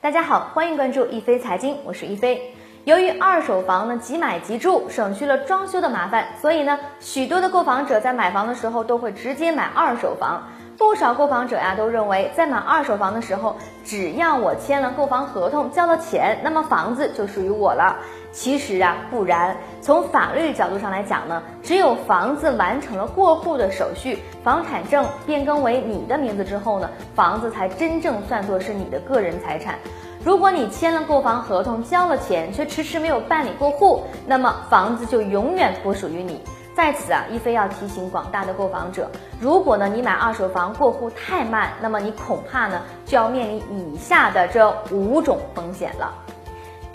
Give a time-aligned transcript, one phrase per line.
[0.00, 2.54] 大家好，欢迎关注一飞财经，我是一飞。
[2.84, 10.40] 由于二手房呢即买即住，省去了装修的麻烦，所以呢，许多的购房者在买房的时候都会直接买二手房。
[10.76, 17.96] 不少购房者呀都认为，在买二手房的时候，只要我签了购房合同，交了钱，那么房子就属于我了。
[18.30, 29.78] 其实啊不然，从法律角度上来讲呢，只有房子完成了过户的手续，房产证变更为你的名字之后呢，房子才真正算作是你的个人财产。
[30.24, 36.40] 如果你签了购房合同，交了钱，却迟迟没有办理过户，那么房子就永远不属于你。
[36.74, 39.10] 在此啊，一菲要提醒广大的购房者，
[39.40, 46.12] 如果呢你买二手房过户太慢，那么你恐怕呢就要面临以下的这五种风险了。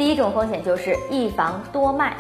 [0.04, 2.14] 第一种风险就是一房多卖。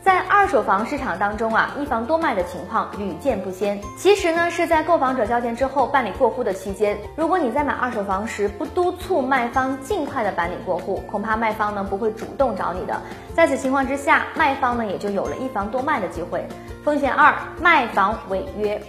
[0.00, 3.78] 在二手房市场当中啊，一房多卖的情况屡见不鲜。
[3.98, 12.98] 其实呢，是在购房者交钱之后办理过户的期间，如果你在买二手房时不督促卖方尽快的办理过户，恐怕卖方呢不会主动找你的。
[13.34, 16.48] 在此情况之下，卖方呢也就有了一房多卖的机会。
[16.82, 18.80] 风险二，卖房违约。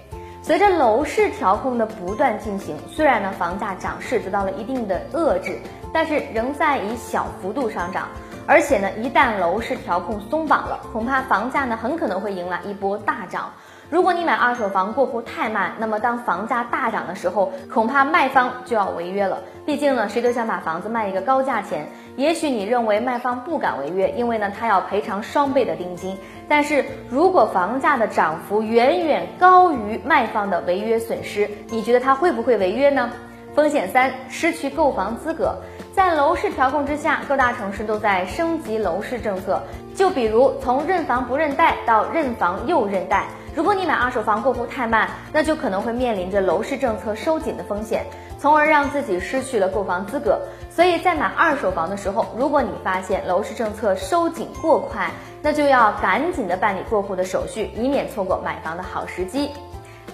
[0.43, 5.59] 随着楼市调控的不断进行，虽然呢房价涨势得到了一定的遏制，
[5.93, 8.07] 但是仍在以小幅度上涨。
[8.47, 13.51] 而且呢，一旦楼市调控松绑了，恐怕房价呢很可能会迎来一波大涨。
[13.89, 19.39] 如果你买二手房过户太慢，那么当房价大涨的时候，恐怕卖方就要违约了。
[19.65, 21.89] 毕竟呢，谁都想把房子卖一个高价钱。
[22.15, 26.17] 也许你认为卖方不敢违约，因为呢他要赔偿双倍的定金。
[26.47, 33.09] 但是如果房价的涨幅远远高于卖方的违约损失，你觉得他会不会违约呢？
[33.53, 35.55] 风险三，失去购房资格。
[35.93, 39.61] 在楼市调控之下，各大城市都在升级楼市政策。
[39.93, 43.25] 就比如从认房不认贷到认房又认贷。
[43.53, 48.05] 如果你买二手房过户太慢，那就可能会面临着楼市政策收紧的风险，
[48.39, 50.39] 从而让自己失去了购房资格。
[50.69, 55.11] 所以在买二手房的时候，如果你发现楼市政策收紧过快，
[55.41, 59.51] 那就要赶紧的办理过户的手续，以免错过买房的好时机。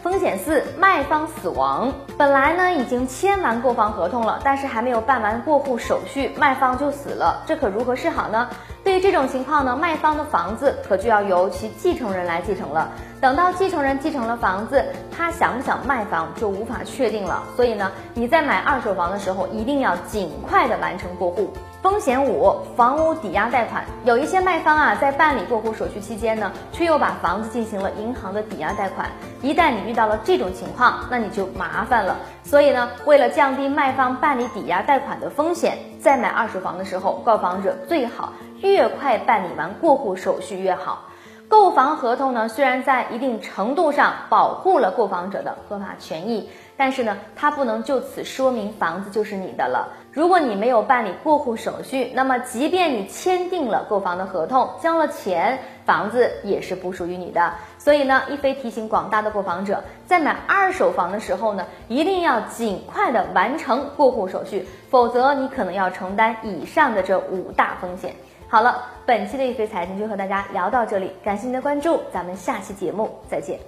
[0.04, 1.92] 风险四，卖方死亡。
[2.18, 8.50] 本来呢已经签完购房合同了，但是还没有办完过户手续，卖方就死了，这可如何是好呢？
[8.84, 12.90] 对于这种情况呢，卖方的房子可就要由其继承人来继承了。
[13.20, 17.42] 等到继承人继承了房子，他想不想卖房就无法确定了。
[17.56, 21.52] 所以呢，你在买二手房的时候，一定要尽快的完成过户。
[21.82, 23.84] 风险五，房屋抵押贷款。
[24.04, 29.10] 有一些卖方啊，在办理过户手续期间呢，却又把房子进行了银行的抵押贷款。
[29.42, 32.18] 一旦你遇到了这种情况，那你就麻烦了。
[32.44, 41.02] 所以呢，为了降低卖方办理抵押贷款的风险，在买二手房的时候，购房者最好越快办理完过户手续越好。
[41.50, 49.88] 购房合同呢，虽然在一定程度上保护了购房者的合法权益，但是呢，它不能就此说明房子就是你的了。
[50.12, 57.54] 如果你没有办理过户手续，那么即便你签订了购房的合同，交了钱，房子也是不属于你的。
[57.78, 68.14] 所以呢，一飞提醒广大的购房者，在买二手房的时候呢，一定要尽快的完成过户手续，否则你可能要承担以上的这五大风险。
[68.50, 73.60] 好了，本期的一飞财经就和大家聊到这里，感谢您的关注，咱们下期节目再见。